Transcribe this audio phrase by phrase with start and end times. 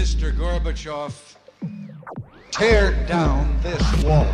[0.00, 0.32] Mr.
[0.34, 1.12] Gorbachev,
[2.52, 4.24] tear down this wall.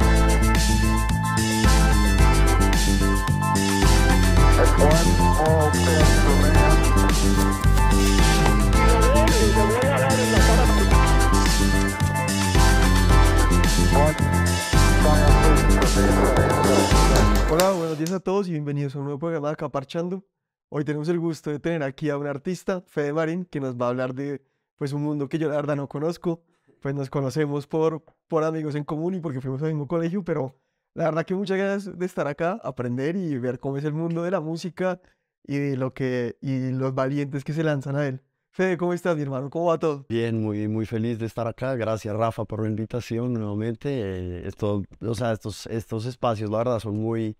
[17.51, 20.25] Hola, buenos días a todos y bienvenidos a un nuevo programa de Acá Parchando.
[20.69, 23.87] Hoy tenemos el gusto de tener aquí a un artista, Fede Marín, que nos va
[23.87, 26.43] a hablar de pues un mundo que yo la verdad no conozco.
[26.81, 30.55] Pues nos conocemos por, por amigos en común y porque fuimos al mismo colegio, pero
[30.95, 34.23] la verdad que muchas ganas de estar acá, aprender y ver cómo es el mundo
[34.23, 35.01] de la música
[35.43, 38.21] y de lo que y los valientes que se lanzan a él.
[38.51, 39.51] Fede, ¿cómo estás, mi hermano?
[39.51, 40.07] ¿Cómo va todo?
[40.09, 41.75] Bien, muy, muy feliz de estar acá.
[41.75, 43.89] Gracias, Rafa, por la invitación nuevamente.
[43.91, 47.37] Eh, esto, o sea, estos, estos espacios, la verdad, son muy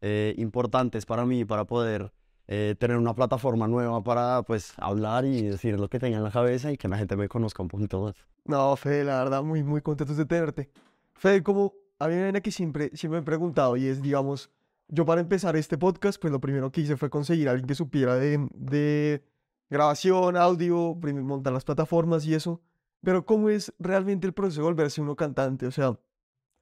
[0.00, 2.12] eh, importantes para mí, para poder
[2.48, 6.30] eh, tener una plataforma nueva para, pues, hablar y decir lo que tenga en la
[6.30, 8.14] cabeza y que la gente me conozca un poquito más.
[8.44, 10.70] No, Fede, la verdad, muy, muy contentos de tenerte.
[11.14, 14.50] Fede, como a mí hay una que siempre, siempre me he preguntado y es, digamos,
[14.88, 17.74] yo para empezar este podcast, pues lo primero que hice fue conseguir a alguien que
[17.74, 19.24] supiera de, de
[19.68, 22.60] grabación, audio, montar las plataformas y eso.
[23.02, 25.66] Pero ¿cómo es realmente el proceso de volverse uno cantante?
[25.66, 25.98] O sea,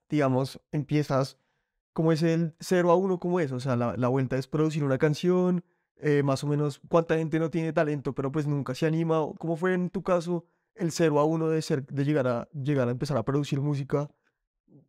[0.09, 1.39] digamos, empiezas,
[1.93, 3.19] ¿cómo es el 0 a 1?
[3.19, 3.53] ¿Cómo es?
[3.53, 5.65] O sea, la, la vuelta es producir una canción,
[6.01, 9.27] eh, más o menos cuánta gente no tiene talento, pero pues nunca se anima.
[9.39, 12.89] ¿Cómo fue en tu caso el 0 a 1 de, ser, de llegar, a, llegar
[12.89, 14.09] a empezar a producir música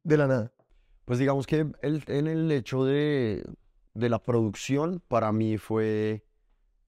[0.03, 0.52] de la nada?
[1.06, 3.44] Pues digamos que el, en el hecho de,
[3.94, 6.26] de la producción, para mí fue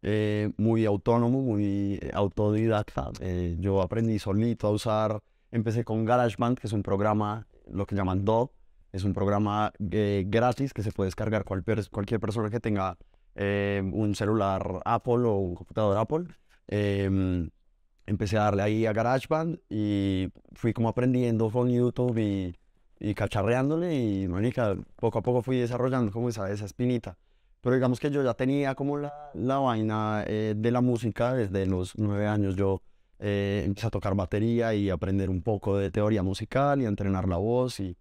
[0.01, 3.11] eh, muy autónomo, muy eh, autodidacta.
[3.19, 7.95] Eh, yo aprendí solito a usar, empecé con GarageBand, que es un programa, lo que
[7.95, 8.51] llaman DAW,
[8.91, 12.97] es un programa eh, gratis que se puede descargar cualquier, cualquier persona que tenga
[13.37, 16.25] eh, un celular Apple o un computador Apple.
[16.67, 17.49] Em,
[18.05, 22.57] empecé a darle ahí a GarageBand y fui como aprendiendo con YouTube y,
[22.99, 27.17] y cacharreándole y, manica, poco a poco fui desarrollando como esa, esa espinita.
[27.61, 31.65] Pero digamos que yo ya tenía como la, la vaina eh, de la música desde
[31.65, 32.55] los nueve años.
[32.55, 32.81] Yo
[33.19, 37.27] eh, empecé a tocar batería y aprender un poco de teoría musical y a entrenar
[37.27, 37.97] la voz y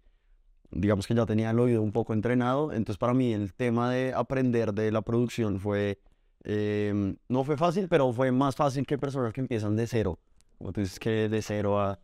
[0.71, 2.71] digamos que ya tenía el oído un poco entrenado.
[2.71, 5.99] Entonces para mí el tema de aprender de la producción fue,
[6.43, 10.19] eh, no fue fácil, pero fue más fácil que personas que empiezan de cero.
[10.57, 11.99] Como tú dices que de cero a...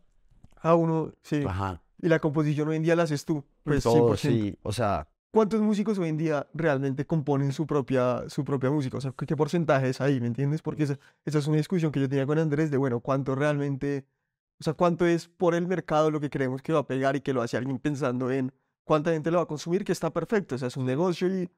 [0.56, 1.44] A uno, sí.
[1.46, 1.82] Ajá.
[2.00, 3.44] Y la composición hoy en día la haces tú.
[3.62, 4.16] Pues todo, 100%.
[4.16, 4.58] sí.
[4.62, 8.98] O sea, ¿Cuántos músicos hoy en día realmente componen su propia, su propia música?
[8.98, 10.20] O sea, ¿qué, qué porcentaje es ahí?
[10.20, 10.62] ¿Me entiendes?
[10.62, 14.06] Porque esa, esa es una discusión que yo tenía con Andrés de, bueno, ¿cuánto realmente,
[14.60, 17.20] o sea, cuánto es por el mercado lo que creemos que va a pegar y
[17.20, 18.52] que lo hace alguien pensando en
[18.84, 21.50] cuánta gente lo va a consumir, que está perfecto, o sea, es un negocio y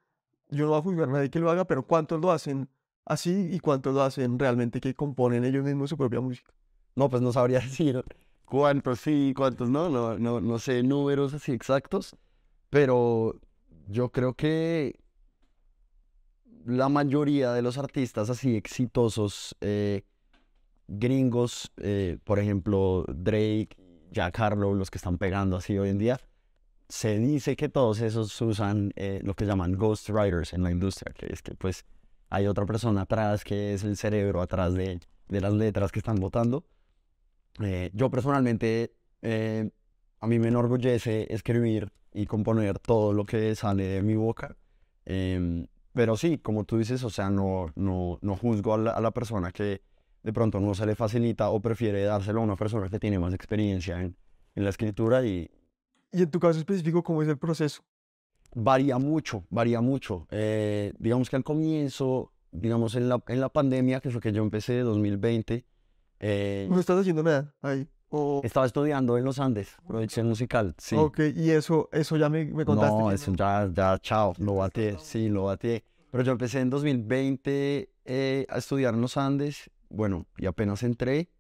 [0.49, 2.69] yo no voy a juzgar a nadie que lo haga, pero ¿cuántos lo hacen
[3.05, 6.53] así y cuántos lo hacen realmente que componen ellos mismos su propia música?
[6.97, 8.03] no, pues no sabría decir
[8.45, 12.17] cuántos sí, cuántos no, no, no, no sé números así exactos,
[12.71, 13.39] pero
[13.87, 14.99] yo creo que
[16.65, 20.03] la mayoría de los artistas así exitosos eh,
[20.89, 23.71] gringos, eh, por ejemplo, Drake,
[24.11, 26.21] Jack Harlow, los que están pegando así hoy en día,
[26.89, 31.27] se dice que todos esos usan eh, lo que llaman ghostwriters en la industria, que
[31.33, 31.85] es que pues
[32.31, 36.17] hay otra persona atrás que es el cerebro atrás de, de las letras que están
[36.17, 36.65] votando.
[37.61, 39.71] Eh, yo personalmente, eh,
[40.21, 44.57] a mí me enorgullece escribir y componer todo lo que sale de mi boca.
[45.05, 49.01] Em, pero sí, como tú dices, o sea, no, no, no juzgo a la, a
[49.01, 49.83] la persona que
[50.27, 53.33] de pronto no se le facilita o prefiere dárselo a una persona que tiene más
[53.33, 54.17] experiencia en,
[54.57, 55.49] en la escritura y
[56.11, 57.85] Y en tu caso específico, ¿cómo es el proceso?
[58.53, 60.27] varía mucho, varía mucho.
[60.31, 64.43] Eh, digamos que al comienzo, digamos en la, en la pandemia, que fue que yo
[64.43, 65.65] empecé 2020,
[66.19, 67.87] eh, No estás haciendo nada ahí.
[68.09, 70.97] O, estaba estudiando en los Andes, producción musical, sí.
[70.97, 72.99] Ok, y eso, eso ya me, me contaste.
[72.99, 75.85] No, eso ya, ya, chao, lo bateé, sí, lo bateé.
[76.11, 81.31] Pero yo empecé en 2020 eh, a estudiar en los Andes, bueno, y apenas entré,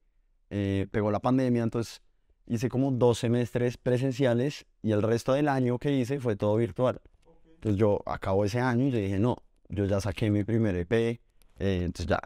[0.50, 2.02] eh, pegó la pandemia, entonces
[2.46, 7.00] hice como dos semestres presenciales y el resto del año que hice fue todo virtual.
[7.54, 10.92] Entonces yo acabo ese año y yo dije, no, yo ya saqué mi primer EP,
[10.92, 11.20] eh,
[11.58, 12.20] entonces ya,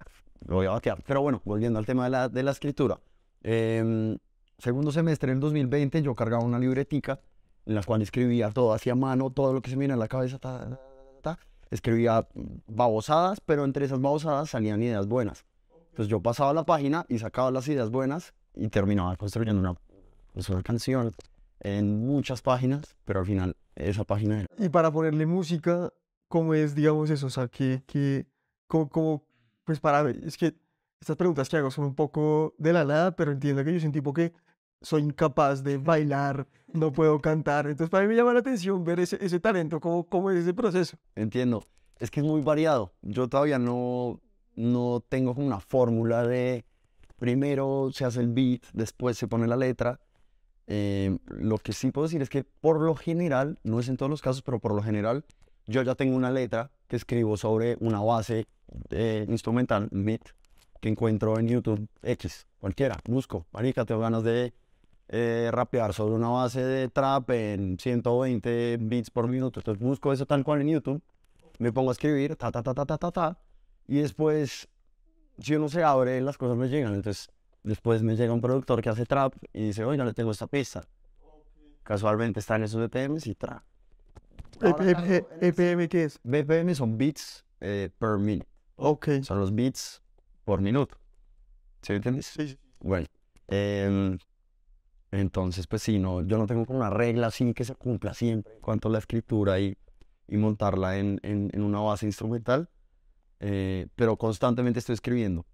[0.46, 1.02] lo voy a batear.
[1.06, 3.00] Pero bueno, volviendo al tema de la, de la escritura.
[3.42, 4.16] em,
[4.58, 7.20] segundo semestre del 2020 yo cargaba una libretica
[7.64, 10.08] en la cual escribía todo hacia mano, todo lo que se me viene a la
[10.08, 10.38] cabeza,
[11.70, 12.26] escribía
[12.66, 15.44] babosadas, pero entre esas babosadas salían ideas buenas.
[15.90, 19.75] Entonces yo pasaba la página y sacaba las ideas buenas y terminaba construyendo una,
[20.32, 21.14] pues, una canción
[21.60, 24.48] en muchas páginas, pero al final esa página era.
[24.58, 25.92] Y para ponerle música,
[26.28, 27.26] ¿cómo es, digamos, eso?
[27.26, 28.26] O sea, que, que,
[28.66, 29.26] como, como,
[29.64, 30.56] pues para ver, es que
[31.00, 33.87] estas preguntas que hago son un poco de la nada, pero entiendo que yo soy
[33.87, 34.32] un tipo que
[34.82, 37.66] soy incapaz de bailar, no puedo cantar.
[37.66, 40.54] Entonces, para mí me llama la atención ver ese, ese talento, cómo, cómo es ese
[40.54, 40.96] proceso.
[41.14, 41.64] Entiendo.
[41.98, 42.94] Es que es muy variado.
[43.02, 44.20] Yo todavía no,
[44.60, 46.64] no tengo como una fórmula de
[47.18, 50.00] primero se hace el beat, después se pone la letra.
[50.66, 54.10] Eh, lo que sí puedo decir es que por lo general, no es en todos
[54.10, 55.24] los casos, pero por lo general,
[55.66, 58.46] yo ya tengo una letra que escribo sobre una base
[59.28, 60.22] instrumental, beat,
[60.80, 64.54] que encuentro en YouTube X, cualquiera, busco, marica, tengo ganas de
[65.08, 70.24] eh, rapear sobre una base de trap en 120 beats por minuto, entonces busco eso
[70.24, 71.02] tal cual en YouTube,
[71.58, 73.38] me pongo a escribir, ta, ta, ta, ta, ta, ta, ta,
[73.90, 74.69] y después,
[75.38, 77.28] si uno se abre, las cosas me llegan, entonces
[77.62, 80.82] después me llega un productor que hace trap y dice, oiga, le tengo esta pista,
[81.82, 83.64] casualmente está en esos BPMs y tra.
[84.62, 86.20] Ahora caigo en ese- EPM, ¿qué es?
[86.22, 88.46] BPM son beats eh, per minute.
[88.76, 89.08] Ok.
[89.22, 90.00] Son los beats
[90.44, 90.96] por minuto.
[91.82, 92.26] ¿Sí me entiendes?
[92.26, 92.58] Sí, sí.
[92.81, 93.06] Bueno.
[93.48, 94.19] em,
[95.10, 98.54] entonces, pues sí, no, yo no tengo como una regla así que se cumpla siempre
[98.54, 99.76] en cuanto a la escritura y,
[100.28, 102.69] y montarla en, en- en una base instrumental
[103.40, 105.46] eh, pero constantemente estoy escribiendo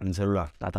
[0.00, 0.52] en el celular.
[0.58, 0.70] Ta,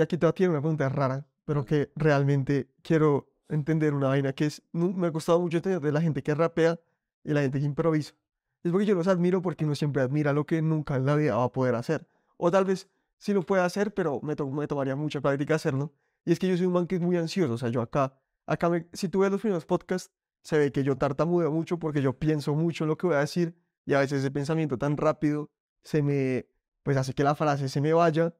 [0.00, 4.32] aquí te va a tener una pregunta rara, pero que realmente quiero entender una vaina
[4.32, 6.78] que es, me ha costado mucho entender de la gente que rapea
[7.24, 8.14] y la gente que improvisa.
[8.62, 11.36] Es porque yo los admiro porque uno siempre admira lo que nunca en la vida
[11.36, 12.06] va a poder hacer.
[12.36, 12.88] O tal vez
[13.18, 15.92] sí lo puede hacer, pero me, to me tomaría mucha práctica hacerlo.
[16.24, 18.14] Y es que yo soy un man que es muy ansioso, o sea, yo acá,
[18.46, 20.10] acá me, si tú ves los primeros podcasts,
[20.42, 23.20] se ve que yo tartamudeo mucho porque yo pienso mucho en lo que voy a
[23.20, 23.54] decir
[23.86, 25.50] y a veces ese pensamiento tan rápido
[25.82, 26.46] se me,
[26.82, 28.34] pues hace que la frase se me vaya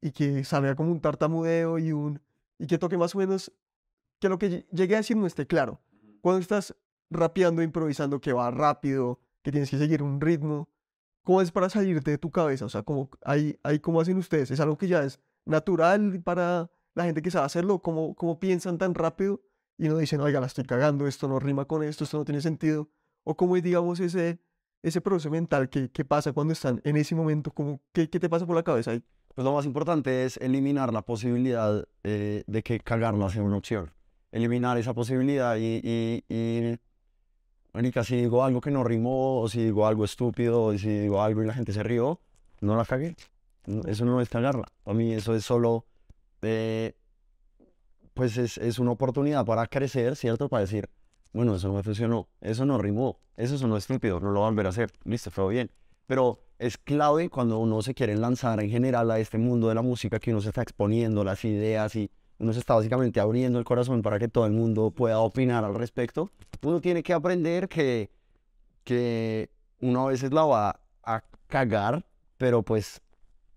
[0.00, 2.20] y que salga como un tartamudeo y un
[2.58, 3.52] y que toque más o menos
[4.18, 5.80] que lo que lle- llegué a decir no esté claro.
[6.20, 6.74] Cuando estás
[7.10, 10.68] rapeando, improvisando, que va rápido, que tienes que seguir un ritmo,
[11.22, 12.64] ¿cómo es para salirte de tu cabeza?
[12.64, 14.50] O sea, ¿cómo, ahí, ahí, ¿cómo hacen ustedes?
[14.50, 17.80] ¿Es algo que ya es natural para la gente que sabe hacerlo?
[17.80, 19.40] ¿Cómo, cómo piensan tan rápido
[19.78, 22.40] y no dicen, oiga, la estoy cagando, esto no rima con esto, esto no tiene
[22.40, 22.88] sentido?
[23.22, 24.40] ¿O cómo es, digamos, ese,
[24.82, 27.50] ese proceso mental que, que pasa cuando están en ese momento?
[27.50, 29.02] ¿Cómo, qué, ¿Qué te pasa por la cabeza ahí?
[29.34, 33.92] Pues lo más importante es eliminar la posibilidad eh, de que cagarla sea una opción.
[34.32, 36.78] Eliminar esa posibilidad y, y, y
[37.72, 41.22] marica, si digo algo que no rimó, o si digo algo estúpido, o si digo
[41.22, 42.20] algo y la gente se rió,
[42.60, 43.16] no la cagué.
[43.86, 44.66] Eso no es cagarla.
[44.82, 45.86] Para mí eso es solo,
[46.42, 46.94] eh,
[48.14, 50.48] pues es, es una oportunidad para crecer, ¿cierto?
[50.48, 50.88] Para decir,
[51.32, 54.66] bueno, eso no funcionó, eso no rimó, eso sonó estúpido, no lo voy a volver
[54.66, 55.70] a hacer, listo, fue bien.
[56.06, 59.82] Pero es clave cuando uno se quiere lanzar en general a este mundo de la
[59.82, 63.64] música, que uno se está exponiendo las ideas y uno se está básicamente abriendo el
[63.64, 66.30] corazón para que todo el mundo pueda opinar al respecto.
[66.62, 68.10] Uno tiene que aprender que,
[68.84, 72.04] que uno a veces la va a cagar,
[72.36, 73.02] pero pues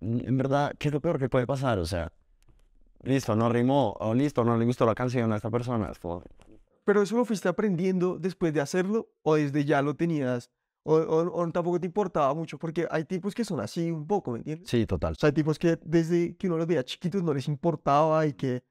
[0.01, 1.77] en verdad, ¿qué es lo peor que puede pasar?
[1.79, 2.11] O sea,
[3.03, 5.91] listo, no rimó, o listo, no le gustó la canción a esta persona.
[6.91, 10.51] ¿Pero eso lo fuiste aprendiendo después de hacerlo o desde ya lo tenías?
[10.83, 12.59] O, o- o tampoco te importaba mucho?
[12.59, 14.69] Porque hay tipos que son así un poco, ¿me entiendes?
[14.69, 15.13] Sí, total.
[15.13, 18.33] O sea, hay tipos que desde que uno los veía chiquitos no les importaba y
[18.33, 18.65] que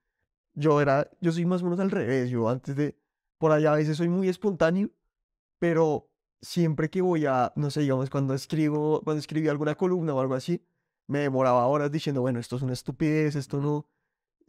[0.52, 2.28] yo era, yo soy más o menos al revés.
[2.28, 2.94] Yo antes de,
[3.38, 4.90] por allá a veces soy muy espontáneo,
[5.58, 6.10] pero
[6.42, 10.34] siempre que voy a, no sé, digamos, cuando escribo, cuando escribí alguna columna o algo
[10.34, 10.62] así,
[11.06, 13.86] me demoraba horas diciendo, bueno, esto es una estupidez, esto no.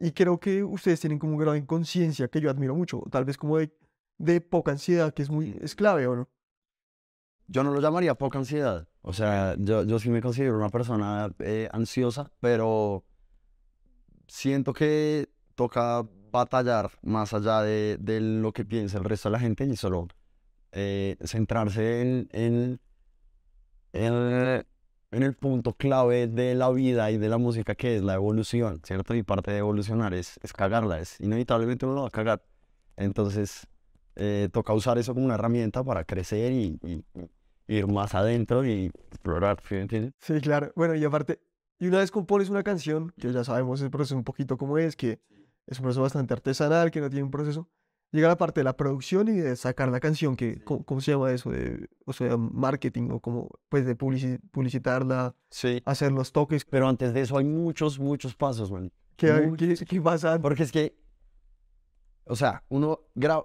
[0.02, 3.24] Y creo que ustedes tienen como un grado de inconsciencia que yo admiro mucho, tal
[3.24, 3.72] vez como de,
[4.18, 6.28] de poca ansiedad, que es muy, es clave, ¿o no?
[7.46, 8.88] Yo no lo llamaría poca ansiedad.
[9.02, 13.04] O sea, yo, yo sí me considero una persona eh, ansiosa, pero
[14.26, 19.38] siento que toca batallar más allá de, de lo que piensa el resto de la
[19.38, 20.08] gente y solo
[20.72, 22.80] eh, centrarse en, en,
[23.92, 24.66] en,
[25.12, 28.80] en el punto clave de la vida y de la música que es la evolución,
[28.84, 29.14] ¿cierto?
[29.14, 32.42] Y parte de evolucionar es, es cagarla, es inevitablemente uno lo va a cagar.
[32.96, 33.66] Entonces,
[34.16, 37.04] eh, toca usar eso como una herramienta para crecer y, y-
[37.68, 40.12] y ir más adentro y explorar, ¿sí entiendes?
[40.18, 40.72] Sí, claro.
[40.76, 41.40] Bueno, y aparte,
[41.78, 44.96] y una vez compones una canción, que ya sabemos el proceso un poquito cómo es,
[44.96, 45.20] que
[45.66, 47.68] es un proceso bastante artesanal, que no tiene un proceso,
[48.12, 51.12] llega la parte de la producción y de sacar la canción, que, ¿cómo, cómo se
[51.12, 51.50] llama eso?
[51.50, 55.82] De, o sea, marketing o como, pues de publici- publicitarla, Sí.
[55.84, 56.64] hacer los toques.
[56.64, 58.92] Pero antes de eso hay muchos, muchos pasos, man.
[59.16, 59.84] ¿Qué, qué, Muchos.
[59.88, 60.40] qué pasa?
[60.40, 60.96] Porque es que,
[62.24, 63.00] o sea, uno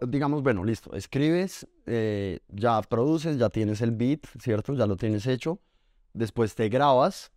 [0.07, 4.74] digamos, bueno, listo, escribes, eh, ya produces, ya tienes el beat, ¿cierto?
[4.74, 5.59] Ya lo tienes hecho.
[6.13, 7.31] Después te grabas,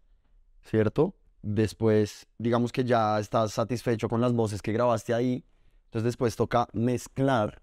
[0.62, 1.16] ¿cierto?
[1.42, 5.44] Después, digamos que ya estás satisfecho con las voces que grabaste ahí.
[5.90, 7.62] Entonces después toca mezclar,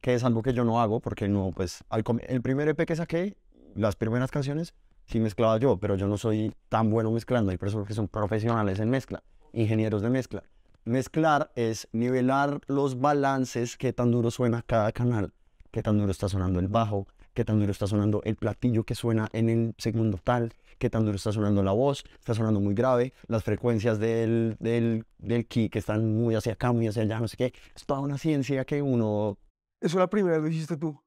[0.00, 1.84] que es algo que yo no hago, porque no, pues,
[2.26, 3.36] el primer EP que saqué,
[3.74, 4.72] las primeras canciones,
[5.04, 7.50] sí mezclaba yo, pero yo no soy tan bueno mezclando.
[7.50, 9.22] Hay personas que son profesionales en mezcla,
[9.52, 10.44] ingenieros de mezcla.
[10.86, 15.34] Mezclar es nivelar los balances, qué tan duro suena cada canal,
[15.70, 17.06] qué tan duro está sonando el bajo,
[17.38, 21.04] qué tan duro está sonando el platillo que suena en el segundo tal, qué tan
[21.04, 25.68] duro está sonando la voz, está sonando muy grave, las frecuencias del, del, del key
[25.68, 27.52] que están muy hacia acá, muy hacia allá, no sé qué.
[27.76, 29.38] Es toda una ciencia que uno
[29.80, 31.00] Eso la primera vez lo hiciste tú.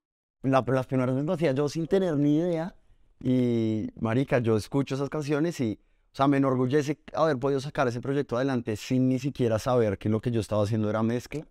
[0.43, 2.75] la- las primeras veces lo hacía yo sin tener ni idea.
[3.21, 5.81] Y, marica, yo escucho esas canciones y,
[6.13, 10.07] o sea, me enorgullece haber podido sacar ese proyecto adelante sin ni siquiera saber que
[10.07, 11.45] lo que yo estaba haciendo era mezcla.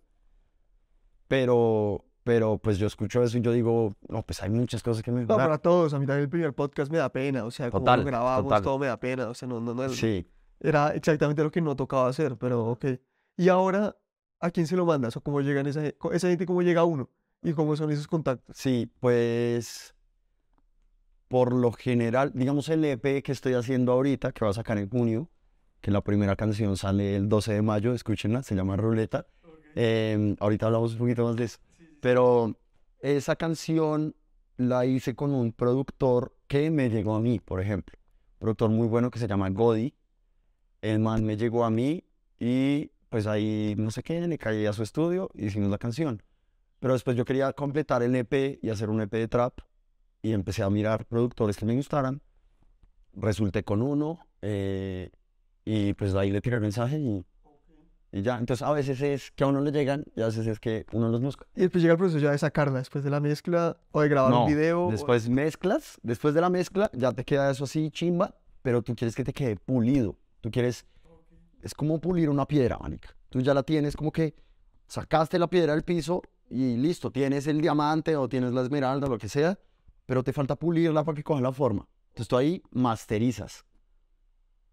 [1.27, 5.11] Pero, pero, pues yo escucho eso y yo digo, no, pues hay muchas cosas que
[5.11, 5.37] No, mejorar.
[5.47, 5.93] para todos.
[5.93, 7.45] A mí también el primer podcast me da pena.
[7.45, 8.61] O sea, como Total, lo grabamos, total.
[8.63, 9.27] todo me da pena.
[9.29, 9.89] O sea, no, no, no.
[9.89, 10.27] Sí,
[10.59, 12.85] Era exactamente lo que no tocaba hacer, pero ok.
[13.37, 13.95] Y ahora,
[14.39, 15.17] ¿a quién se lo mandas?
[15.17, 17.09] ¿O cómo llegan esa, gente, cómo llega uno?
[17.41, 18.55] ¿Y cómo son esos contactos?
[18.55, 19.95] sí, pues,
[21.27, 24.89] por lo general, digamos el EP que estoy haciendo ahorita, que va a sacar en
[24.89, 25.29] junio,
[25.79, 29.25] que la primera canción sale el 12 de mayo, escúchenla, se llama Ruleta.
[29.73, 31.57] Em, ahorita hablamos un poquito más de eso.
[32.01, 32.57] Pero
[32.99, 34.15] esa canción
[34.57, 37.97] la hice con un productor que me llegó a mí, por ejemplo.
[38.39, 39.93] productor muy bueno que se llama Godi.
[40.81, 42.03] El man me llegó a mí
[42.39, 46.23] y pues ahí no sé qué, le caí a su estudio y hicimos la canción.
[46.79, 49.59] Pero después yo quería completar el EP y hacer un EP de trap
[50.23, 52.21] y empecé a mirar productores que me gustaran.
[53.13, 55.11] Resulté con uno eh,
[55.65, 57.25] y pues ahí le tiré el mensaje y,
[58.11, 58.37] y ya.
[58.37, 61.09] Entonces a veces es que a uno le llegan y a veces es que uno
[61.09, 61.45] los busca.
[61.55, 64.31] Y después llega el proceso ya de sacarla, después de la mezcla, o de grabar
[64.31, 64.87] No, un video.
[64.87, 68.95] o- Después mezclas, después de la mezcla ya te queda eso así chimba, pero tú
[68.95, 70.17] quieres que te quede pulido.
[70.41, 70.85] Tú quieres,
[71.61, 73.15] es como pulir una piedra, manica.
[73.29, 74.35] Tú ya la tienes como que
[74.87, 79.17] sacaste la piedra del piso y listo, tienes el diamante o tienes la esmeralda, lo
[79.17, 79.57] que sea,
[80.05, 81.87] pero te falta pulirla para que coja la forma.
[82.09, 83.63] Entonces tú ahí masterizas.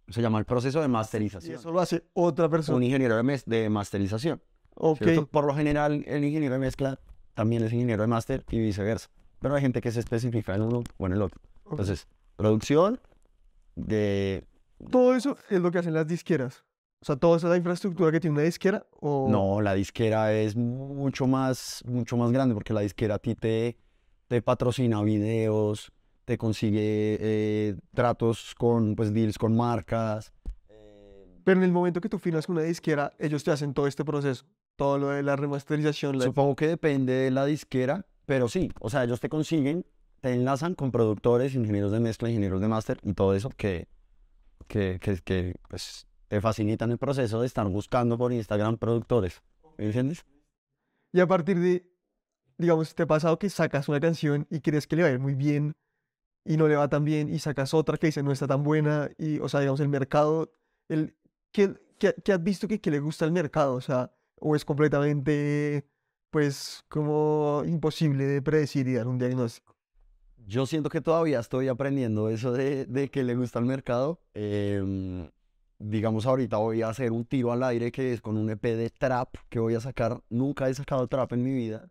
[0.08, 1.56] Se llama el proceso de Y masterización.
[1.56, 2.84] eso lo hace otra Un persona.
[2.84, 4.40] ingeniero de, mes- de masterización.
[4.74, 4.98] Ok.
[5.02, 5.26] ¿cierto?
[5.26, 6.98] Por lo general, el ingeniero de mezcla
[7.34, 9.10] también es ingeniero de máster y viceversa.
[9.40, 11.40] Pero hay gente que se especifica en uno o en el otro.
[11.70, 13.00] Entonces, producción
[13.76, 14.44] de...
[14.90, 16.64] Todo eso es lo que hacen las disqueras.
[17.00, 18.86] O sea, toda esa infraestructura que tiene una disquera.
[19.00, 19.28] O...
[19.30, 23.76] No, la disquera es mucho más, mucho más grande porque la disquera a ti te,
[24.26, 25.92] te patrocina videos,
[26.28, 30.30] te consigue eh, tratos con, pues, deals con marcas.
[31.42, 34.04] Pero en el momento que tú firmas con una disquera, ellos te hacen todo este
[34.04, 34.44] proceso.
[34.76, 36.18] Todo lo de la remasterización.
[36.18, 39.86] la- Supongo que depende de la disquera, pero sí, o sea, ellos te consiguen,
[40.20, 43.88] te enlazan con productores, ingenieros de mezcla, ingenieros de máster y todo eso que,
[44.66, 49.40] que, que, que, pues, te facilitan el proceso de estar buscando por Instagram productores.
[49.78, 50.26] ¿Me entiendes?
[51.14, 51.90] Y a partir de,
[52.58, 55.18] digamos, te ha pasado que sacas una canción y crees que le va a ir
[55.20, 55.72] muy bien
[56.48, 59.10] y no le va tan bien y sacas otra que dice no está tan buena
[59.18, 60.50] y, o sea, digamos, el mercado,
[60.88, 61.14] el,
[61.52, 63.74] ¿qué, qué, qué has visto que, que le gusta al mercado?
[63.74, 65.84] O sea, o es completamente,
[66.30, 69.76] pues, como imposible de predecir y dar un diagnóstico.
[70.46, 74.22] Yo siento que todavía estoy aprendiendo eso de, de que le gusta al mercado.
[74.32, 75.28] Em,
[75.78, 78.88] digamos, ahorita voy a hacer un tiro al aire que es con un EP de
[78.88, 80.22] trap que voy a sacar.
[80.30, 81.90] Nunca he sacado trap en mi vida.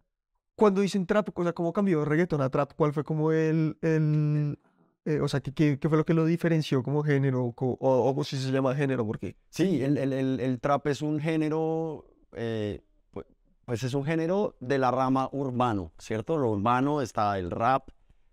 [0.57, 2.73] Cuando dicen trap, o sea, ¿cómo cambió reggaeton a trap?
[2.75, 4.57] ¿Cuál fue como el, el
[5.05, 7.51] eh, o sea, ¿qué, qué, qué fue lo que lo diferenció como género?
[7.55, 10.11] co- O, o, si se llama género, porque Sí, el, el-
[10.41, 12.81] el- trap es un género, eh,
[13.13, 13.23] pu-
[13.65, 16.37] pues es un género de la rama urbano, ¿cierto?
[16.37, 17.89] Lo urbano está el rap,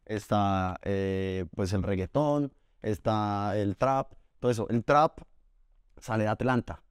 [0.07, 4.67] está eh, pues el reggaetón, está el trap, todo eso.
[4.71, 5.19] El trap
[5.99, 6.83] sale de Atlanta.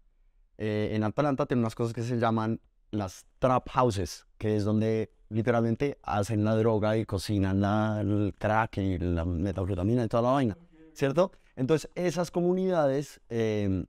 [0.60, 2.62] Eh, en Atlanta tiene unas cosas que se llaman
[2.92, 8.78] las trap houses, que es donde literalmente hacen la droga y cocinan la, el crack
[8.78, 10.58] y la metanfetamina y toda la vaina,
[10.94, 11.32] ¿cierto?
[11.56, 13.86] Entonces esas comunidades em,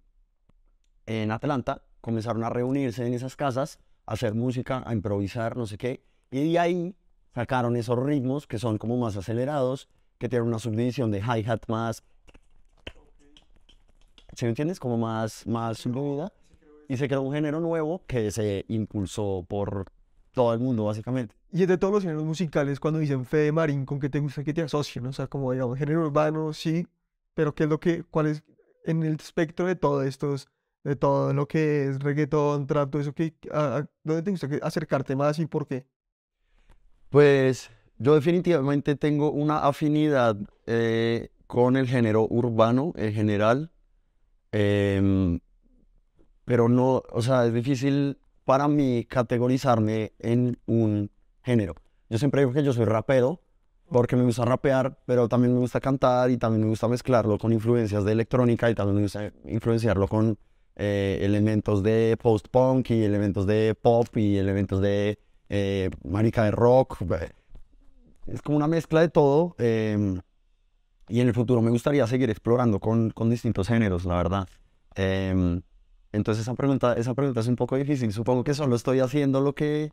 [1.07, 5.79] en Atlanta comenzaron a reunirse en esas casas, a hacer música, a improvisar, no sé
[5.79, 6.97] qué, y de ahí
[7.35, 12.03] sacaron esos ritmos que son como más acelerados, que tienen una subdivisión de hi-hat más,
[14.35, 14.81] ¿sí me entiendes?
[14.81, 16.33] Como más, más fluida,
[16.89, 19.87] y se creó un género nuevo que se impulsó por
[20.35, 21.35] todo el mundo, básicamente.
[21.53, 24.45] Y es de todos los géneros musicales, cuando dicen Fede Marín, ¿con qué te gusta
[24.45, 25.07] que te asocien?
[25.07, 26.87] O sea, como digamos, género urbano, sí,
[27.35, 28.43] pero ¿qué es lo que, cuál es
[28.85, 30.49] en el espectro de todos estos,
[30.83, 34.49] de todo lo que es reggaetón, trap, todo eso, que, a- a- ¿dónde te gusta
[34.63, 35.87] acercarte más y por qué?
[37.11, 40.37] Pues yo definitivamente tengo una afinidad
[40.67, 43.71] eh, con el género urbano en general,
[44.53, 45.41] em,
[46.45, 51.11] pero no, o sea, es difícil para mí categorizarme en un
[51.43, 51.75] género.
[52.09, 53.41] Yo siempre digo que yo soy rapero,
[53.91, 57.53] porque me gusta rapear, pero también me gusta cantar y también me gusta mezclarlo con
[57.53, 60.39] influencias de electrónica y también me gusta influenciarlo con
[60.77, 67.03] eh, elementos de post-punk y elementos de pop y elementos de eh, marica de rock.
[68.27, 69.55] Es como una mezcla de todo.
[69.59, 70.21] em,
[71.09, 74.49] y en el futuro me gustaría seguir explorando con, con distintos géneros, la verdad.
[76.15, 78.13] Entonces esa pregunta, esa pregunta es un poco difícil.
[78.13, 79.93] Supongo que solo estoy haciendo lo que,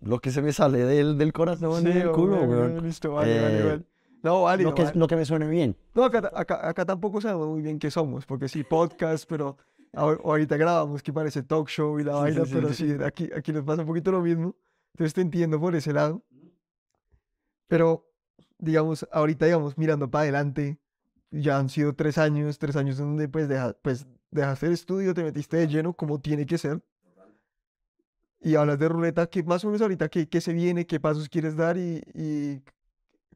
[0.00, 2.82] lo que se me sale del, del corazón y del culo, weón.
[2.84, 3.84] listo, vale, vale, Eh, vale.
[4.22, 4.98] No, vale, Lo que, vale.
[4.98, 5.76] lo que me suene bien.
[5.94, 9.56] No, acá, acá, acá tampoco sabemos muy bien qué somos, porque sí, podcast, pero
[9.92, 12.96] ahor- ahorita grabamos que parece talk show y la Sí, vaina, sí, sí, pero sí.
[12.96, 14.54] sí, aquí, aquí nos pasa un poquito lo mismo.
[14.94, 16.22] Entonces te entiendo por ese lado.
[17.66, 18.06] Pero,
[18.58, 20.78] digamos, ahorita, digamos, mirando para adelante,
[21.30, 25.22] ya han sido tres años, tres años donde pues, deja, pues dejaste el estudio, te
[25.22, 26.82] metiste de lleno como tiene que ser.
[28.40, 30.86] Y hablas de ruleta, que más o menos ahorita, ¿qué, qué se viene?
[30.86, 31.78] ¿Qué pasos quieres dar?
[31.78, 32.62] Y, y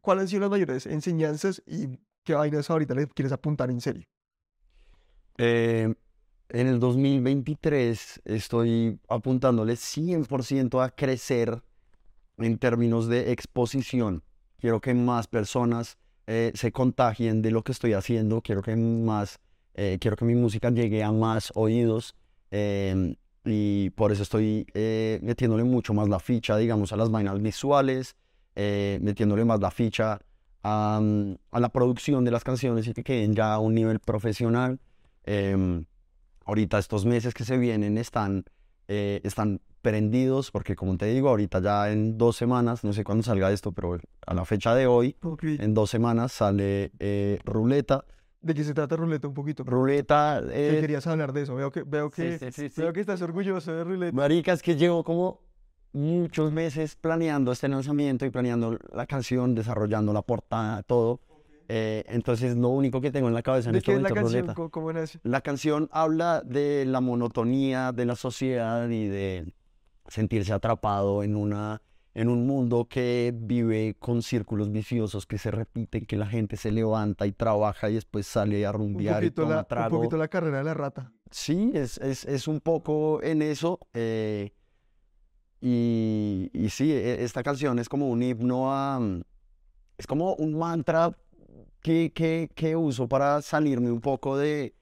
[0.02, 4.04] cuáles han sido las mayores enseñanzas y qué vainas ahorita le quieres apuntar en serio.
[5.38, 5.94] Eh,
[6.50, 11.62] en el 2023 estoy apuntándole 100% a crecer
[12.36, 14.22] en términos de exposición.
[14.58, 18.42] Quiero que más personas eh, se contagien de lo que estoy haciendo.
[18.42, 19.40] Quiero que más,
[19.78, 22.14] eh, quiero que mi música llegue a más oídos.
[22.50, 27.40] em, y por eso estoy eh, metiéndole mucho más la ficha, digamos, a las vainas
[27.40, 28.16] visuales,
[28.56, 30.20] eh, metiéndole más la ficha
[30.62, 34.00] a, mm, a la producción de las canciones y que queden ya a un nivel
[34.00, 34.80] profesional.
[35.24, 35.84] Em,
[36.44, 38.44] ahorita estos meses que se vienen están,
[38.88, 43.22] eh, están prendidos porque como te digo, ahorita ya en dos semanas, no sé cuándo
[43.22, 48.04] salga esto, pero a la fecha de hoy, en dos semanas sale eh, Ruleta.
[48.40, 49.64] ¿De qué se trata Ruleta un poquito?
[49.64, 50.80] Ruleta Que es...
[50.80, 51.54] querías hablar de eso.
[51.54, 52.80] Veo que, veo que, sí, sí, sí.
[52.80, 54.16] veo que estás orgulloso de Ruleta.
[54.16, 55.40] Marica, es que llevo como
[55.92, 61.20] muchos meses planeando este lanzamiento y planeando la canción, desarrollando la portada, todo.
[61.70, 64.08] Eh, entonces lo único que tengo en la cabeza en ¿De este qué es la
[64.08, 64.56] momento canción?
[64.56, 64.70] Ruleta.
[64.70, 64.92] ¿Cómo?
[65.24, 69.52] La canción habla de la monotonía de la sociedad y de
[70.06, 71.82] sentirse atrapado en una
[72.14, 76.72] en un mundo que vive con círculos viciosos que se repiten, que la gente se
[76.72, 79.96] levanta y trabaja y después sale a Un rumbear y poquito, toma la, un trago.
[79.98, 81.12] poquito la carrera de la rata.
[81.30, 83.78] Sí, es, es, es un poco en eso.
[83.94, 84.52] eh,
[85.60, 89.00] y, y sí, e- esta canción es como un himno a...
[89.96, 91.16] Es como un mantra
[91.82, 94.74] que, que, que uso para salirme un poco de,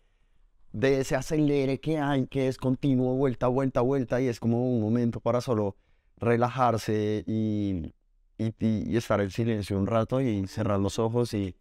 [0.72, 4.80] de ese acelere que hay, que es continuo, vuelta, vuelta, vuelta, y es como un
[4.82, 5.76] momento para solo
[6.16, 7.92] relajarse y,
[8.38, 11.54] y, estar en silencio un rato y cerrar los ojos y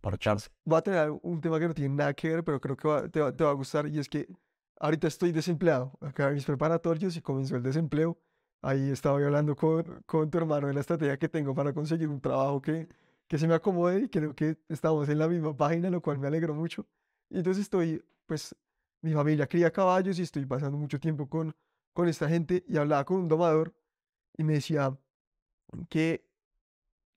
[0.00, 0.50] parcharse.
[0.64, 3.08] Voy a tener un tema que no tiene nada que ver, pero creo que va-
[3.08, 3.86] te, va, te va a gustar.
[3.88, 4.28] Y es que
[4.78, 5.92] ahorita estoy desempleado.
[6.00, 8.18] Acabé mis preparatorios y comenzó el desempleo.
[8.62, 12.20] Ahí estaba hablando con, con tu hermano de la estrategia que tengo para conseguir un
[12.20, 12.88] trabajo que,
[13.28, 16.26] que se me acomode y creo que estamos en la misma página, lo cual me
[16.26, 16.86] alegró mucho.
[17.30, 18.54] Entonces estoy, pues,
[19.02, 21.54] mi familia cría caballos y estoy pasando mucho tiempo con,
[21.92, 23.74] con esta gente y hablaba con un domador
[24.36, 24.96] y me decía
[25.88, 26.26] que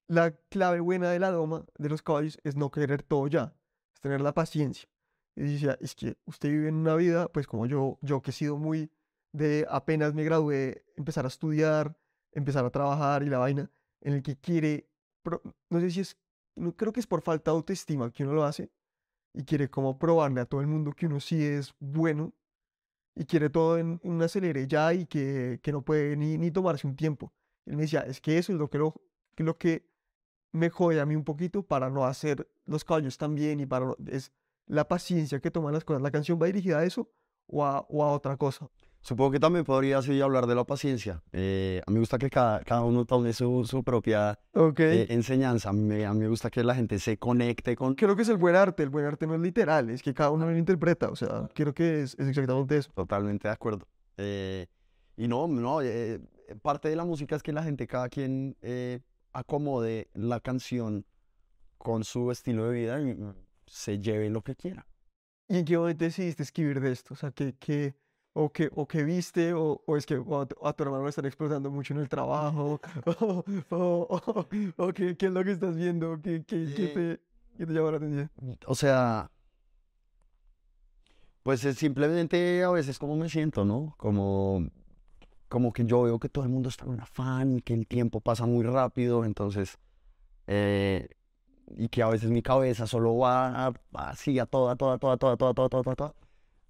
[0.07, 3.55] la clave buena de la doma de los caballos es no querer todo ya,
[3.93, 4.89] es tener la paciencia.
[5.35, 8.33] Y decía, es que usted vive en una vida, pues como yo, yo que he
[8.33, 8.91] sido muy
[9.31, 11.95] de apenas me gradué, empezar a estudiar,
[12.31, 14.89] empezar a trabajar y la vaina, en el que quiere,
[15.21, 16.17] pro- no sé si es,
[16.55, 18.71] no, creo que es por falta de autoestima que uno lo hace
[19.33, 22.33] y quiere como probarle a todo el mundo que uno sí es bueno
[23.19, 26.51] y quiere todo en, en un acelere ya y que, que no puede ni, ni
[26.51, 27.33] tomarse un tiempo.
[27.65, 28.95] Él me decía, es que eso es lo que, lo,
[29.35, 29.85] lo que
[30.53, 33.87] me jode a mí un poquito para no hacer los caballos tan bien y para
[33.87, 34.31] no- es
[34.67, 36.01] la paciencia que toman las cosas.
[36.01, 37.09] ¿La canción va dirigida a eso
[37.47, 38.69] o a, o a otra cosa?
[39.01, 41.23] Supongo que también podría así hablar de la paciencia.
[41.31, 44.79] Eh, a mí me gusta que cada, cada uno tome su, su propia Ok.
[44.81, 45.69] eh, enseñanza.
[45.69, 47.95] A mí, me- a mí me gusta que la gente se conecte con...
[47.95, 48.83] Creo que es el buen arte.
[48.83, 51.09] El buen arte no es literal, es que cada uno lo interpreta.
[51.09, 52.91] O sea, creo que es, es exactamente eso.
[52.93, 53.87] Totalmente de acuerdo.
[54.17, 54.67] Eh,
[55.15, 55.79] y no, no,
[56.61, 58.55] parte de la música es que la gente, cada quien
[59.33, 61.05] acomode la canción
[61.77, 63.17] con su estilo de vida y
[63.65, 64.85] se lleve lo que quiera.
[65.47, 67.13] ¿Y en qué momento decidiste escribir de esto?
[67.13, 67.95] O sea, ¿qué, qué,
[68.43, 69.53] o, qué, o qué viste?
[69.53, 72.79] O, o es que o a, tu- hermano lo están explotando mucho en el trabajo?
[73.05, 74.47] ¿O, o-
[74.77, 76.19] o- qué, qué es lo que estás viendo?
[76.21, 78.29] ¿Qué, qué, qué Eh, te, qué te llama la atención?
[78.65, 79.29] O sea,
[81.43, 83.93] pues es simplemente a veces como me siento, ¿no?
[83.97, 84.67] Como,
[85.47, 87.87] como que yo veo que todo el mundo está en un afán y que el
[87.87, 89.77] tiempo pasa muy rápido, entonces,
[90.47, 91.09] eh,
[91.77, 95.53] y que a veces mi cabeza solo va así a toda, toda, toda, toda, toda,
[95.53, 96.13] toda, toda, toda, toda.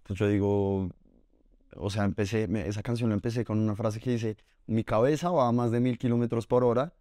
[0.03, 0.89] Entonces yo digo,
[1.75, 5.29] o sea, empecé, me- esa canción la empecé con una frase que dice, mi cabeza
[5.31, 6.93] va a más de mil kilómetros por hora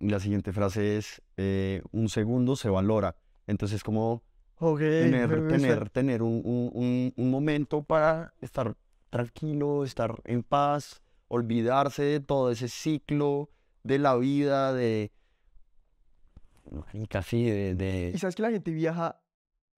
[0.00, 3.16] y la siguiente frase es, eh, un segundo se valora.
[3.46, 4.22] Entonces, como
[4.58, 8.76] Ok, me- tener, me- tener, tener un, un- un- momento para estar
[9.10, 13.50] tranquilo, estar en paz, olvidarse de todo ese ciclo
[13.82, 15.10] de la vida, de...
[17.24, 17.74] Sí, de...
[17.74, 19.20] de- Y sabes que la gente viaja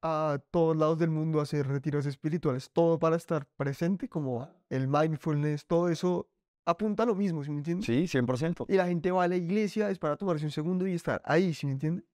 [0.03, 4.89] a todos lados del mundo a hacer retiros espirituales, todo para estar presente, como el
[4.89, 6.29] mindfulness, todo eso
[6.65, 7.87] apunta a lo mismo, ¿sí me entiendes?
[7.87, 8.67] Sí, 100%.
[8.69, 11.53] Y la gente va a la iglesia es para tomarse un segundo y estar ahí,
[11.55, 12.05] ¿sí me entiende?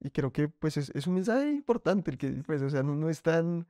[0.00, 2.94] Y creo que pues es, es un mensaje importante el que, pues, o sea, no,
[2.94, 3.66] no es tan...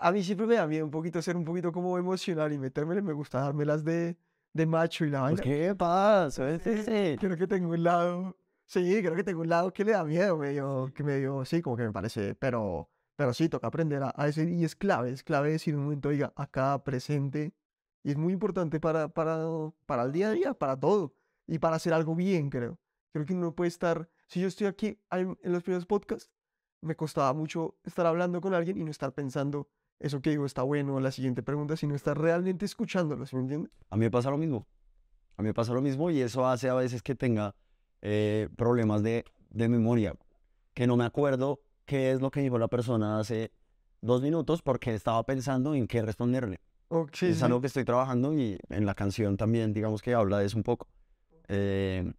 [0.00, 3.02] A mí siempre me da miedo un poquito ser un poquito como emocional y metérmele,
[3.02, 4.16] me gusta dármelas de,
[4.52, 5.42] de macho y la Pues, vaina.
[5.42, 6.48] ¿qué pasa?
[6.50, 7.16] Es ese.
[7.20, 10.36] Creo que tengo un lado, sí, creo que tengo un lado que le da miedo,
[10.38, 14.26] medio, que medio, sí, como que me parece, pero, pero sí, toca aprender a, a
[14.26, 17.52] decir, y es clave, es clave decir un momento, oiga, acá, presente,
[18.04, 19.44] y es muy importante para, para,
[19.86, 22.78] para el día a día, para todo, y para hacer algo bien, creo.
[23.12, 26.30] Creo que uno puede estar, si yo estoy aquí en en los primeros podcasts,
[26.80, 30.62] me costaba mucho estar hablando con alguien y no estar pensando, eso que digo está
[30.62, 33.72] bueno, la siguiente pregunta, sino estar realmente escuchándolo, ¿sí me entiendes?
[33.90, 34.68] A mí me pasa lo mismo.
[35.36, 37.56] A mí me pasa lo mismo y eso hace a veces que tenga
[38.00, 40.14] eh, problemas de, de memoria,
[40.72, 43.50] que no me acuerdo qué es lo que dijo la persona hace
[44.00, 46.60] dos minutos porque estaba pensando en qué responderle.
[46.90, 50.38] Ok, sí, es algo que estoy trabajando y en la canción también, digamos que habla
[50.38, 50.86] de eso un poco.
[51.48, 52.12] Eh,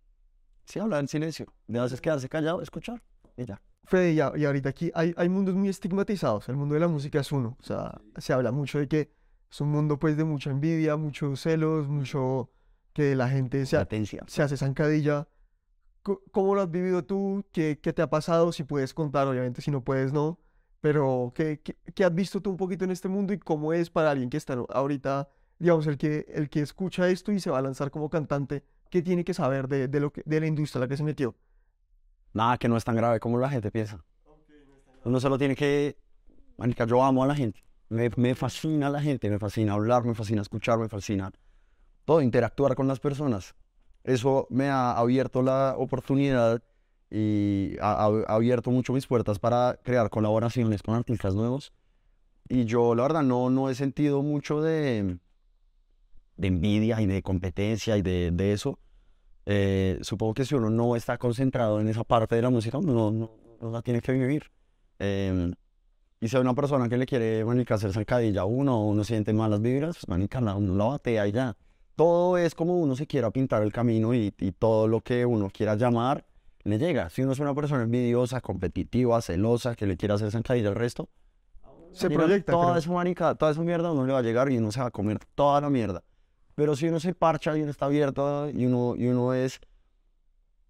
[0.65, 1.45] sí, habla en silencio.
[1.67, 3.01] De a veces quedarse callado, escuchar
[3.37, 3.61] y ya.
[3.85, 6.49] Fede, y, a- y ahorita aquí hay, hay mundos muy estigmatizados.
[6.49, 7.57] El mundo de la música es uno.
[7.59, 9.11] O sea, se habla mucho de que
[9.51, 12.51] es un mundo pues de mucha envidia, muchos celos, mucho
[12.93, 13.81] que la gente se, ha-
[14.27, 15.27] se hace zancadilla.
[16.01, 17.43] ¿Cómo lo has vivido tú?
[17.51, 18.51] ¿Qué, qué te ha pasado?
[18.51, 20.39] Si puedes contar, obviamente, si no puedes, no.
[20.81, 23.89] Pero, ¿qué, qué, qué has visto tú un poquito en este mundo y cómo es
[23.89, 27.59] para alguien que está ahorita, digamos, el que, el que escucha esto y se va
[27.59, 28.63] a lanzar como cantante?
[28.89, 31.03] ¿Qué tiene que saber de, de, lo que, de la industria a la que se
[31.03, 31.35] metió?
[32.33, 34.03] Nada, que no es tan grave como la gente piensa.
[35.03, 35.97] Uno solo tiene que...
[36.57, 37.63] Marica, yo amo a la gente.
[37.89, 41.31] Me, me fascina la gente, me fascina hablar, me fascina escuchar, me fascina
[42.05, 43.55] todo, interactuar con las personas.
[44.03, 46.61] Eso me ha abierto la oportunidad
[47.11, 51.73] y ha, ha- abierto mucho mis puertas para crear colaboraciones con artistas nuevos.
[52.49, 55.17] Y yo, la verdad, no, no he sentido mucho de,
[56.37, 58.79] de envidia y de competencia y de, de eso.
[59.45, 63.11] Eh, supongo que si uno no está concentrado en esa parte de la música, uno
[63.11, 63.31] no,
[63.61, 64.51] no, la tiene que vivir.
[64.99, 65.53] Em,
[66.21, 69.33] y si hay una persona que le quiere, manica, hacer zancadilla a uno, uno siente
[69.33, 71.57] malas vibras, pues, manica, uno la batea y ya.
[71.99, 75.49] Todo es como uno se quiera pintar el camino y, y todo lo que uno
[75.49, 76.23] quiera llamar,
[76.63, 77.09] le llega.
[77.09, 81.09] Si uno es una persona envidiosa, competitiva, celosa, que le quiere hacer zancadilla al resto,
[81.91, 82.77] Se proyecta, Toda creo.
[82.77, 84.91] esa manica, toda esa mierda, uno le va a llegar y uno se va a
[84.91, 86.01] comer toda la mierda.
[86.55, 89.59] Pero si uno se parcha y uno está abierto y uno, y uno es,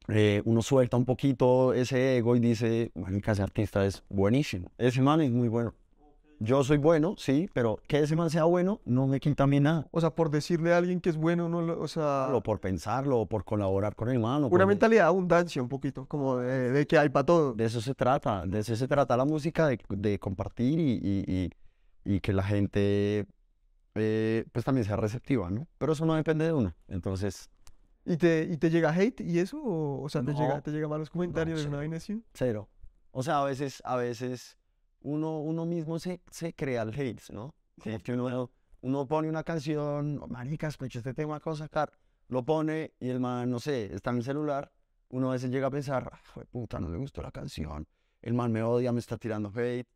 [0.07, 4.71] eh, uno suelta un poquito ese ego y dice, manica, ese artista es buenísimo.
[4.79, 5.75] Ese man es muy bueno.
[6.41, 9.60] Yo soy bueno, sí, pero que ese man sea bueno no me quita a mí
[9.60, 9.88] nada.
[9.91, 12.62] O sea, por decirle a alguien que es bueno, no lo- o sea, O por
[12.62, 14.43] pensarlo, o por colaborar con el man.
[14.45, 17.54] o por- una mentalidad de abundancia un poquito, como de, de que hay para todo.
[17.54, 21.25] De eso se trata, de eso se trata la música, de, de compartir y, y-
[21.28, 21.49] y-
[22.15, 23.25] y que la gente
[23.95, 25.67] eh, pues también sea receptiva, ¿no?
[25.78, 26.73] Pero eso no depende de uno.
[26.88, 27.49] Entonces,
[28.06, 29.62] ¿Y te, y te llega hate y eso?
[29.62, 31.67] ¿O, o sea, te llega, No, te llega malos comentarios de sé.
[31.69, 32.23] una vaina así?
[32.34, 32.69] cero.
[33.12, 34.58] O sea, a veces, a veces
[35.01, 37.55] uno, uno mismo se, se crea el hate, ¿no?
[37.81, 41.91] Como que uno, uno pone una canción, marica, escucha este tema, cosa sacar,
[42.27, 44.71] lo pone y el man, no sé, está en el celular,
[45.09, 47.88] uno a veces llega a pensar, "Ah, puta, no le gustó la canción,
[48.21, 49.88] el man me odia, me está tirando hate.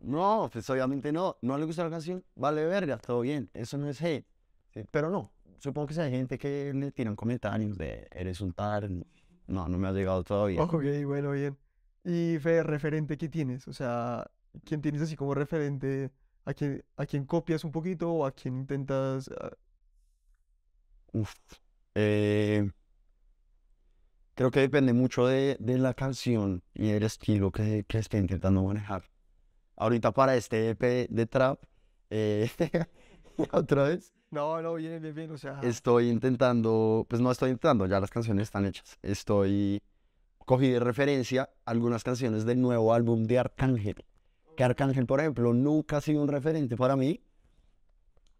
[0.00, 3.88] No, pues obviamente no, no le gusta la canción, vale verga, todo bien, eso no
[3.88, 4.26] es hate.
[4.72, 4.84] ¿sí?
[4.90, 9.06] Pero no, supongo que hay gente que le tiran comentarios de eres un tal,
[9.46, 10.62] no, no me ha llegado todavía.
[10.62, 11.56] Ok, bueno, bien.
[12.04, 13.66] ¿Y Fe, referente qué tienes?
[13.66, 14.30] O sea,
[14.64, 16.10] ¿quién tienes así como referente?
[16.44, 19.30] ¿A quién, a quién copias un poquito o a quién intentas?
[19.40, 19.50] ah,
[21.12, 21.34] Uf,
[21.94, 22.70] eh,
[24.34, 28.62] creo que depende mucho de, de la canción y el estilo que, que esté intentando
[28.62, 29.04] manejar.
[29.76, 31.62] Ahorita para este EP de trap,
[32.10, 32.50] eh,
[33.52, 35.30] otra vez, No, no, bien, bien, bien.
[35.32, 38.98] O sea, estoy intentando, pues no estoy intentando, ya las canciones están hechas.
[39.02, 39.82] Estoy,
[40.46, 44.04] cogí de referencia algunas canciones del nuevo álbum de Arcángel.
[44.58, 47.20] Que Arcángel, por ejemplo, nunca ha sido un referente para mí,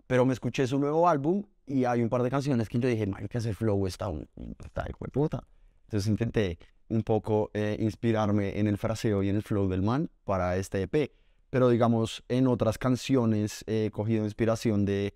[0.09, 3.07] pero me escuché su nuevo álbum y hay un par de canciones que yo dije,
[3.07, 4.29] marica, ese flow está, un,
[4.65, 5.45] está de puta.
[5.85, 10.11] Entonces intenté un poco eh, inspirarme en el fraseo y en el flow del man
[10.25, 11.13] para este EP.
[11.51, 15.15] Pero digamos, en otras canciones he cogido inspiración de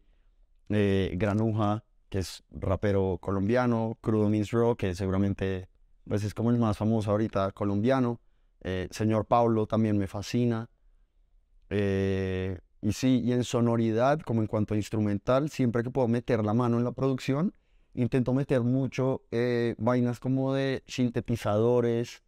[0.69, 5.69] eh, Granuja, que es rapero colombiano, Crudo Means Raw, que seguramente
[6.07, 8.21] pues es como el más famoso ahorita colombiano.
[8.61, 10.69] Eh, señor Pablo también me fascina.
[11.75, 16.45] Eh, y sí, y en sonoridad, como en cuanto a instrumental, siempre que puedo meter
[16.45, 17.55] la mano en la producción,
[17.95, 22.23] intento meter mucho eh, vainas como de sintetizadores,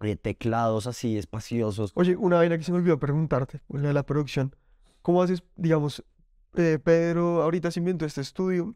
[0.00, 1.92] eh, teclados así espaciosos.
[1.94, 4.56] Oye, una vaina que se me olvidó preguntarte, la de la producción.
[5.02, 6.04] ¿Cómo haces, digamos,
[6.56, 8.74] eh, Pedro ahorita se inventó este estudio,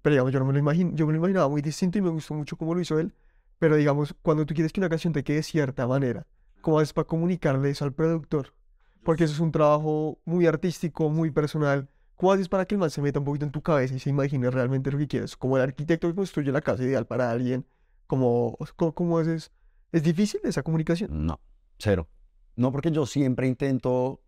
[0.00, 2.10] pero digamos, yo no me lo imagino, yo me lo imaginaba muy distinto y me
[2.10, 3.14] gustó mucho cómo lo hizo él,
[3.58, 6.26] pero digamos, cuando tú quieres que una canción te quede de cierta manera,
[6.62, 8.54] ¿cómo haces para comunicarle eso al productor?
[9.02, 11.88] Porque eso es un trabajo muy artístico, muy personal.
[12.16, 14.10] ¿Cómo haces para que el man se meta un poquito en tu cabeza y se
[14.10, 15.36] imagine realmente lo que quieres?
[15.36, 17.66] Como el arquitecto que construye la casa ideal para alguien,
[18.06, 19.50] ¿cómo, cómo, cómo haces?
[19.90, 21.26] ¿Es difícil esa comunicación?
[21.26, 21.40] No,
[21.78, 22.08] cero.
[22.54, 24.20] No, porque yo siempre intento,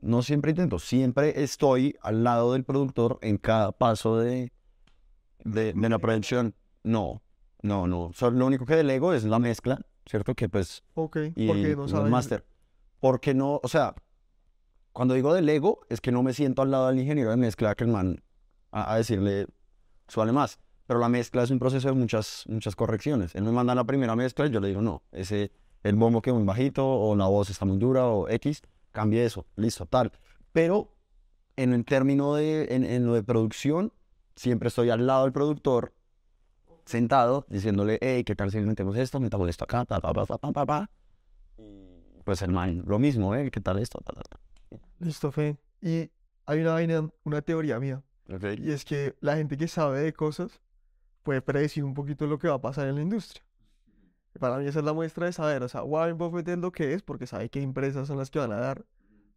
[0.00, 4.52] no siempre intento, siempre estoy al lado del productor en cada paso de,
[5.44, 6.54] de, de la producción.
[6.84, 7.22] No,
[7.62, 8.10] no, no.
[8.14, 10.34] Solo lo único que delego es la mezcla, ¿cierto?
[10.34, 12.42] Que pues, Ok, y porque no el sabes.
[13.00, 13.94] Porque no, o sea,
[14.92, 17.84] cuando digo delego, es que no me siento al lado del ingeniero de mezcla que
[17.84, 19.46] a, a decirle,
[20.08, 20.58] suale más.
[20.86, 23.34] Pero la mezcla es un proceso de muchas, muchas correcciones.
[23.34, 25.50] Él me manda la primera mezcla y yo le digo, no, ese,
[25.82, 29.46] el bombo quedó muy bajito, o la voz está muy dura, o X, cambie eso,
[29.56, 30.12] listo, tal.
[30.52, 30.94] Pero
[31.56, 33.92] en el término de, en, en lo de producción,
[34.36, 35.92] siempre estoy al lado del productor,
[36.84, 39.18] sentado, diciéndole, hey, ¿qué tal si metemos esto?
[39.18, 40.90] Metamos esto acá, ta, ta, ta, ta, ta, ta, ta.
[41.58, 41.95] Y
[42.26, 43.52] pues el man, lo mismo, ¿eh?
[43.52, 44.00] ¿Qué tal esto?
[44.98, 45.56] Listo, Fe.
[45.80, 46.10] Y
[46.44, 48.02] hay una vaina, una teoría mía,
[48.58, 50.60] y es que la gente que sabe de cosas
[51.22, 53.44] puede predecir un poquito lo que va a pasar en la industria.
[54.40, 56.94] Para mí esa es la muestra de saber, o sea, Warren Buffett es lo que
[56.94, 58.84] es porque sabe qué empresas son las que van a dar.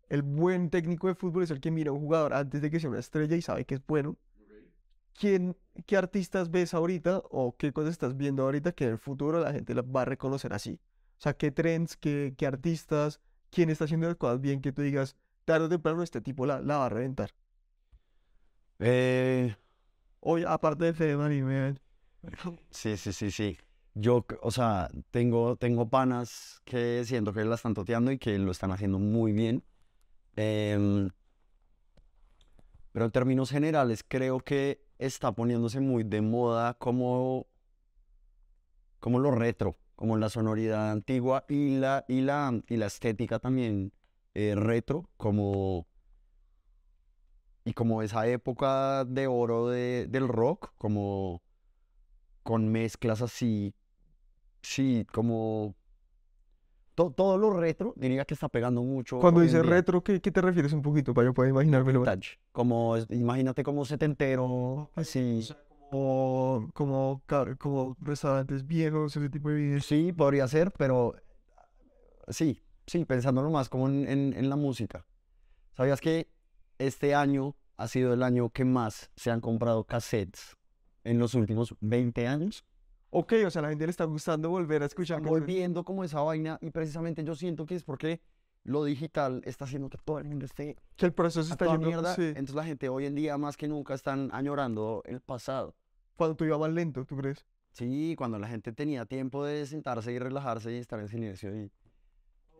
[0.10, 2.80] El buen técnico de fútbol es el que mira a un jugador antes de que
[2.80, 4.18] sea una estrella y sabe que es bueno.
[5.14, 9.40] ¿Quién, qué artistas ves ahorita o qué cosas estás viendo ahorita que en el futuro
[9.40, 10.80] la gente la va a reconocer así?
[11.20, 13.20] O sea, qué trends, qué, qué artistas,
[13.52, 16.62] quién está haciendo las cosas bien que tú digas, tarde o temprano este tipo la,
[16.62, 17.32] la va a reventar.
[18.80, 19.56] Eh,
[20.22, 21.80] Hoy, aparte de Fede Maribel,
[22.72, 23.58] sí, sí, sí, sí.
[23.96, 28.52] Yo, o sea, tengo, tengo panas que siento que la están toteando y que lo
[28.52, 29.64] están haciendo muy bien.
[30.36, 31.10] Em,
[32.92, 37.48] pero en términos generales, creo que está poniéndose muy de moda como,
[39.00, 43.92] como lo retro, como la sonoridad antigua y la, y la, y la estética también
[44.34, 45.88] eh, retro, como,
[47.66, 51.42] y como esa época de oro de- del rock, como
[52.44, 53.74] con mezclas así,
[54.62, 55.76] sí, como
[56.96, 60.42] to- todo lo retro, diría que está pegando mucho cuando dices retro, ¿qué, qué te
[60.42, 62.04] refieres un poquito para yo poder imaginármelo?
[62.52, 65.48] Como, imagínate como setentero, así.
[65.90, 67.22] Como, como,
[67.58, 69.86] como restaurantes viejos, ese tipo de videos.
[69.86, 71.16] Sí, podría ser, pero
[72.28, 75.06] sí, sí, pensándolo más como en, en- en la música.
[75.76, 76.30] ¿Sabías que
[76.78, 80.58] este año ha sido el año que más se han comprado cassettes
[81.04, 82.66] en los últimos 20 años?
[83.12, 86.22] Ok, o sea, a la gente le está gustando volver a escuchar volviendo como esa
[86.22, 88.22] vaina y precisamente yo siento que es porque
[88.64, 92.14] lo digital está haciendo que todo el mundo esté que el proceso está yendo, mierda.
[92.16, 95.76] sí, Entonces la gente hoy en día más que nunca están añorando el pasado.
[96.16, 97.46] cuando tú ibas lento, ¿tú crees?
[97.72, 101.72] Sí, cuando la gente tenía tiempo de sentarse y relajarse y estar en silencio y...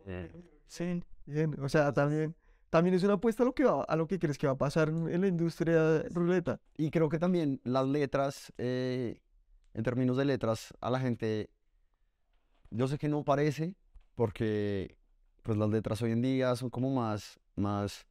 [0.06, 0.30] eh,
[0.66, 1.02] Sí.
[1.26, 2.34] Bien, o sea, también,
[2.70, 4.58] también es una apuesta a lo que va, a lo que crees que va a
[4.58, 6.60] pasar en, en la industria ruleta.
[6.76, 9.20] Y creo que también las letras, eh,
[9.74, 11.50] en términos de letras, a la gente,
[12.70, 13.74] yo sé que no parece,
[14.14, 14.96] porque
[15.42, 18.06] pues las letras hoy en día son como más, más,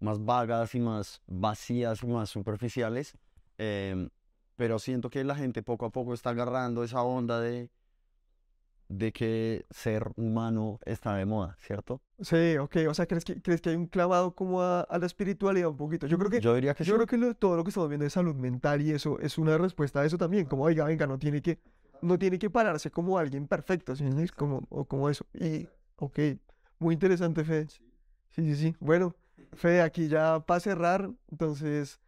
[0.00, 3.14] más vagas y más vacías y más superficiales,
[3.58, 4.08] em,
[4.56, 7.70] pero siento que la gente poco a poco está agarrando esa onda de,
[8.88, 12.00] de que ser humano está de moda, ¿cierto?
[12.20, 15.06] Sí, ok, o sea, ¿crees que, crees que hay un clavado como a, a la
[15.06, 16.06] espiritualidad un poquito?
[16.06, 16.96] Yo creo que, Yo diría que yo sí.
[16.96, 19.56] creo que lo- todo lo que estamos viendo de salud mental y eso es una
[19.56, 21.58] respuesta a eso también, como, oiga, venga, no tiene que,
[22.02, 24.04] no tiene que pararse como alguien perfecto, ¿sí?
[24.36, 25.24] Como, o como eso.
[25.34, 25.66] Y,
[25.96, 26.18] ok,
[26.82, 27.68] muy interesante, Fede.
[28.30, 28.76] Sí, sí, sí.
[28.80, 29.14] Bueno,
[29.52, 32.00] Fede, aquí ya para cerrar, entonces,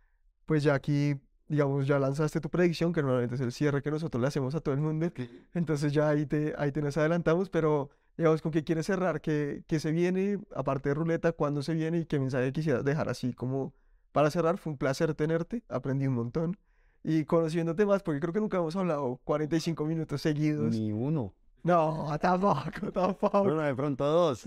[0.46, 1.14] pues ya aquí,
[1.48, 4.60] digamos, ya lanzaste tu predicción, que normalmente es el cierre que nosotros le hacemos a
[4.60, 5.10] todo el mundo.
[5.54, 9.20] Entonces ya ahí te, ahí te nos adelantamos, pero digamos, ¿con qué quieres cerrar?
[9.20, 10.38] ¿Qué, qué se viene?
[10.54, 11.98] Aparte de ruleta, ¿cuándo se viene?
[11.98, 13.74] ¿Y qué mensaje quisieras dejar así como
[14.12, 14.58] para cerrar?
[14.58, 16.56] Fue un placer tenerte, aprendí un montón.
[17.02, 20.74] Y conociéndote más, porque creo que nunca hemos hablado 45 minutos seguidos.
[20.74, 21.34] Ni uno.
[21.64, 23.42] No, tampoco, tampoco.
[23.44, 24.44] Bueno, de pronto dos.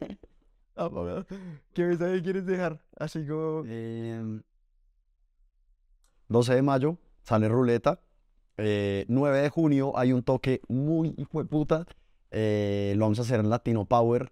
[0.74, 1.26] tampoco.
[1.72, 2.80] ¿Qué mensaje quieres dejar?
[2.96, 3.64] Así como...
[3.66, 4.42] Em,
[6.28, 8.00] 12 de mayo sale Ruleta.
[8.58, 11.86] Eh, 9 de junio hay un toque muy hijo de puta.
[12.30, 14.28] eh, lo vamos a hacer en Latino Power.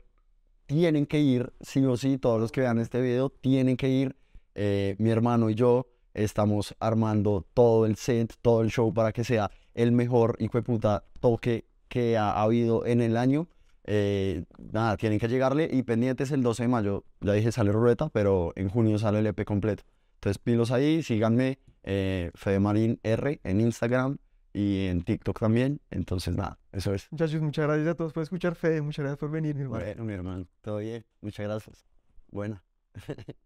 [0.67, 4.17] Tienen que ir, sí o sí, todos los que vean este video tienen que ir.
[4.55, 9.25] Eh, mi hermano y yo estamos armando todo el set, todo el show para que
[9.25, 13.49] sea el mejor hijo de puta toque que ha habido en el año.
[13.85, 17.05] Eh, nada, tienen que llegarle y pendientes el 12 de mayo.
[17.21, 19.83] Ya dije sale ruleta, pero en junio sale el EP completo.
[20.15, 24.19] Entonces pilos ahí, síganme, eh, Fedemarín R en Instagram
[24.53, 25.81] y en TikTok también.
[25.91, 27.09] Entonces nada, eso es.
[27.11, 28.81] Muchachos, muchas gracias a todos por escuchar, Fede.
[28.81, 29.85] Muchas gracias por venir, mi hermano.
[29.85, 31.85] Bueno, mi hermano, todo bien, muchas gracias.
[32.31, 32.63] Buena.